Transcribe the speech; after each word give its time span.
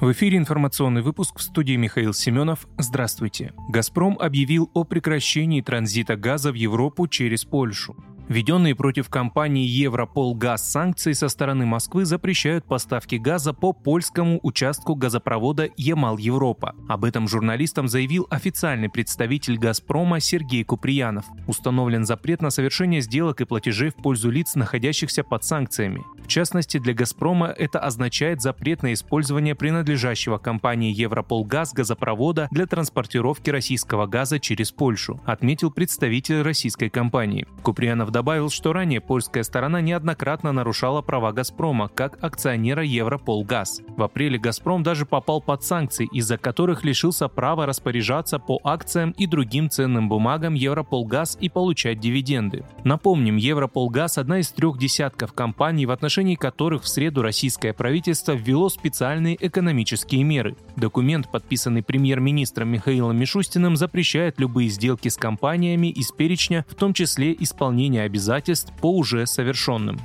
В 0.00 0.12
эфире 0.12 0.38
информационный 0.38 1.02
выпуск 1.02 1.38
в 1.38 1.42
студии 1.42 1.76
Михаил 1.76 2.14
Семенов. 2.14 2.66
Здравствуйте. 2.78 3.52
«Газпром» 3.68 4.16
объявил 4.18 4.70
о 4.72 4.84
прекращении 4.84 5.60
транзита 5.60 6.16
газа 6.16 6.52
в 6.52 6.54
Европу 6.54 7.06
через 7.06 7.44
Польшу. 7.44 7.94
Введенные 8.30 8.76
против 8.76 9.08
компании 9.08 9.66
Европолгаз 9.66 10.70
санкции 10.70 11.14
со 11.14 11.28
стороны 11.28 11.66
Москвы 11.66 12.04
запрещают 12.04 12.64
поставки 12.64 13.16
газа 13.16 13.52
по 13.52 13.72
польскому 13.72 14.38
участку 14.44 14.94
газопровода 14.94 15.68
Ямал-Европа. 15.76 16.76
Об 16.88 17.04
этом 17.04 17.26
журналистам 17.26 17.88
заявил 17.88 18.28
официальный 18.30 18.88
представитель 18.88 19.58
«Газпрома» 19.58 20.20
Сергей 20.20 20.62
Куприянов. 20.62 21.24
Установлен 21.48 22.04
запрет 22.04 22.40
на 22.40 22.50
совершение 22.50 23.00
сделок 23.00 23.40
и 23.40 23.46
платежей 23.46 23.90
в 23.90 23.96
пользу 23.96 24.30
лиц, 24.30 24.54
находящихся 24.54 25.24
под 25.24 25.42
санкциями. 25.42 26.04
В 26.22 26.28
частности, 26.28 26.78
для 26.78 26.94
«Газпрома» 26.94 27.48
это 27.48 27.80
означает 27.80 28.40
запрет 28.42 28.84
на 28.84 28.92
использование 28.92 29.56
принадлежащего 29.56 30.38
компании 30.38 30.94
Европолгаз 30.94 31.72
газопровода 31.72 32.46
для 32.52 32.66
транспортировки 32.66 33.50
российского 33.50 34.06
газа 34.06 34.38
через 34.38 34.70
Польшу, 34.70 35.20
отметил 35.26 35.72
представитель 35.72 36.42
российской 36.42 36.90
компании. 36.90 37.44
Куприянов 37.64 38.12
добавил, 38.20 38.50
что 38.50 38.74
ранее 38.74 39.00
польская 39.00 39.42
сторона 39.42 39.80
неоднократно 39.80 40.52
нарушала 40.52 41.00
права 41.00 41.32
«Газпрома» 41.32 41.88
как 41.88 42.22
акционера 42.22 42.84
Европолгаз. 42.84 43.80
В 43.96 44.02
апреле 44.02 44.38
«Газпром» 44.38 44.82
даже 44.82 45.06
попал 45.06 45.40
под 45.40 45.64
санкции, 45.64 46.06
из-за 46.12 46.36
которых 46.36 46.84
лишился 46.84 47.28
права 47.28 47.64
распоряжаться 47.64 48.38
по 48.38 48.60
акциям 48.62 49.12
и 49.12 49.26
другим 49.26 49.70
ценным 49.70 50.10
бумагам 50.10 50.52
Европолгаз 50.52 51.38
и 51.40 51.48
получать 51.48 51.98
дивиденды. 51.98 52.66
Напомним, 52.84 53.36
Европолгаз– 53.36 54.18
одна 54.18 54.40
из 54.40 54.50
трех 54.50 54.76
десятков 54.76 55.32
компаний, 55.32 55.86
в 55.86 55.90
отношении 55.90 56.34
которых 56.34 56.82
в 56.82 56.88
среду 56.88 57.22
российское 57.22 57.72
правительство 57.72 58.32
ввело 58.32 58.68
специальные 58.68 59.38
экономические 59.40 60.24
меры. 60.24 60.56
Документ, 60.80 61.28
подписанный 61.28 61.82
премьер-министром 61.82 62.68
Михаилом 62.68 63.14
Мишустиным, 63.18 63.76
запрещает 63.76 64.40
любые 64.40 64.70
сделки 64.70 65.08
с 65.08 65.16
компаниями 65.18 65.88
из 65.88 66.10
перечня, 66.10 66.64
в 66.70 66.74
том 66.74 66.94
числе 66.94 67.36
исполнение 67.38 68.02
обязательств 68.04 68.72
по 68.80 68.90
уже 68.96 69.26
совершенным. 69.26 70.00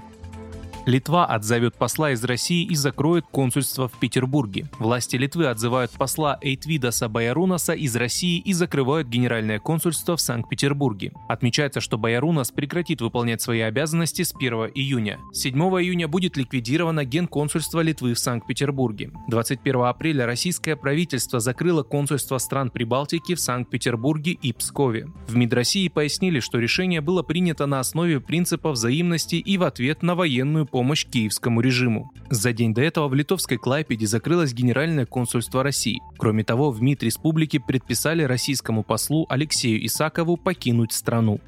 Литва 0.85 1.25
отзовет 1.25 1.75
посла 1.75 2.11
из 2.11 2.23
России 2.23 2.63
и 2.63 2.75
закроет 2.75 3.25
консульство 3.31 3.87
в 3.87 3.93
Петербурге. 3.93 4.69
Власти 4.77 5.15
Литвы 5.15 5.47
отзывают 5.47 5.89
посла 5.89 6.37
Эйтвидаса 6.41 7.09
Баярунаса 7.09 7.73
из 7.73 7.95
России 7.95 8.37
и 8.37 8.53
закрывают 8.53 9.07
генеральное 9.07 9.57
консульство 9.57 10.15
в 10.15 10.21
Санкт-Петербурге. 10.21 11.11
Отмечается, 11.27 11.81
что 11.81 11.97
Баярунас 11.97 12.51
прекратит 12.51 13.01
выполнять 13.01 13.41
свои 13.41 13.61
обязанности 13.61 14.21
с 14.21 14.35
1 14.35 14.53
июня. 14.75 15.17
7 15.33 15.57
июня 15.57 16.07
будет 16.07 16.37
ликвидировано 16.37 17.03
генконсульство 17.03 17.79
Литвы 17.79 18.13
в 18.13 18.19
Санкт-Петербурге. 18.19 19.09
21 19.27 19.85
апреля 19.85 20.27
российское 20.27 20.75
правительство 20.75 21.39
закрыло 21.39 21.81
консульство 21.81 22.37
стран 22.37 22.69
Прибалтики 22.69 23.33
в 23.33 23.39
Санкт-Петербурге 23.39 24.33
и 24.33 24.53
Пскове. 24.53 25.07
В 25.27 25.35
МИД 25.35 25.53
России 25.53 25.87
пояснили, 25.87 26.39
что 26.39 26.59
решение 26.59 27.01
было 27.01 27.23
принято 27.23 27.65
на 27.65 27.79
основе 27.79 28.19
принципа 28.19 28.69
взаимности 28.69 29.37
и 29.37 29.57
в 29.57 29.63
ответ 29.63 30.03
на 30.03 30.13
военную 30.13 30.67
помощь 30.75 31.05
киевскому 31.05 31.61
режиму. 31.61 32.11
За 32.29 32.51
день 32.51 32.73
до 32.73 32.81
этого 32.81 33.07
в 33.07 33.13
литовской 33.13 33.57
Клайпеде 33.57 34.07
закрылось 34.07 34.51
Генеральное 34.51 35.05
консульство 35.05 35.63
России. 35.63 36.01
Кроме 36.17 36.43
того, 36.43 36.69
в 36.69 36.81
МИД 36.81 37.03
республики 37.03 37.63
предписали 37.65 38.23
российскому 38.23 38.83
послу 38.83 39.25
Алексею 39.29 39.85
Исакову 39.85 40.35
покинуть 40.35 40.91
страну. 40.91 41.39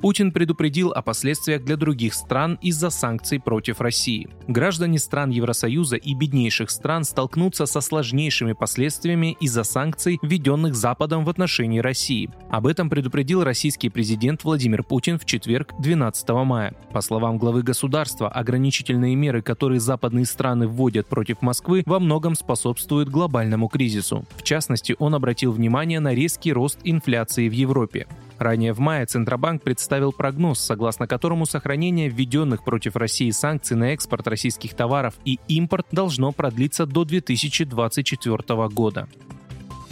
Путин 0.00 0.32
предупредил 0.32 0.92
о 0.92 1.02
последствиях 1.02 1.62
для 1.62 1.76
других 1.76 2.14
стран 2.14 2.58
из-за 2.62 2.88
санкций 2.88 3.38
против 3.38 3.82
России. 3.82 4.28
Граждане 4.48 4.98
стран 4.98 5.28
Евросоюза 5.28 5.96
и 5.96 6.14
беднейших 6.14 6.70
стран 6.70 7.04
столкнутся 7.04 7.66
со 7.66 7.82
сложнейшими 7.82 8.54
последствиями 8.54 9.36
из-за 9.40 9.62
санкций, 9.62 10.18
введенных 10.22 10.74
Западом 10.74 11.26
в 11.26 11.28
отношении 11.28 11.80
России. 11.80 12.30
Об 12.48 12.66
этом 12.66 12.88
предупредил 12.88 13.44
российский 13.44 13.90
президент 13.90 14.42
Владимир 14.42 14.82
Путин 14.84 15.18
в 15.18 15.26
четверг 15.26 15.74
12 15.78 16.28
мая. 16.30 16.74
По 16.92 17.02
словам 17.02 17.36
главы 17.36 17.62
государства, 17.62 18.30
ограничительные 18.30 19.14
меры, 19.16 19.42
которые 19.42 19.80
западные 19.80 20.24
страны 20.24 20.66
вводят 20.66 21.08
против 21.08 21.42
Москвы, 21.42 21.82
во 21.84 22.00
многом 22.00 22.36
способствуют 22.36 23.10
глобальному 23.10 23.68
кризису. 23.68 24.24
В 24.36 24.44
частности, 24.44 24.96
он 24.98 25.14
обратил 25.14 25.52
внимание 25.52 26.00
на 26.00 26.14
резкий 26.14 26.54
рост 26.54 26.78
инфляции 26.84 27.50
в 27.50 27.52
Европе. 27.52 28.06
Ранее 28.40 28.72
в 28.72 28.78
мае 28.78 29.04
Центробанк 29.04 29.62
представил 29.62 30.12
прогноз, 30.12 30.60
согласно 30.60 31.06
которому 31.06 31.44
сохранение 31.44 32.08
введенных 32.08 32.64
против 32.64 32.96
России 32.96 33.30
санкций 33.32 33.76
на 33.76 33.92
экспорт 33.92 34.26
российских 34.26 34.72
товаров 34.72 35.14
и 35.26 35.38
импорт 35.48 35.86
должно 35.92 36.32
продлиться 36.32 36.86
до 36.86 37.04
2024 37.04 38.68
года. 38.68 39.08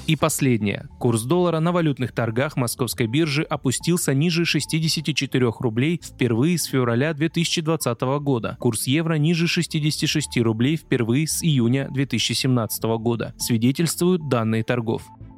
И 0.06 0.16
последнее. 0.16 0.88
Курс 0.98 1.24
доллара 1.24 1.60
на 1.60 1.72
валютных 1.72 2.12
торгах 2.12 2.56
московской 2.56 3.06
биржи 3.06 3.42
опустился 3.42 4.14
ниже 4.14 4.46
64 4.46 5.52
рублей 5.60 6.00
впервые 6.02 6.56
с 6.56 6.64
февраля 6.64 7.12
2020 7.12 8.00
года. 8.22 8.56
Курс 8.58 8.86
евро 8.86 9.16
ниже 9.16 9.46
66 9.46 10.38
рублей 10.38 10.76
впервые 10.76 11.28
с 11.28 11.44
июня 11.44 11.90
2017 11.90 12.82
года, 12.98 13.34
свидетельствуют 13.36 14.26
данные 14.30 14.64
торгов. 14.64 15.02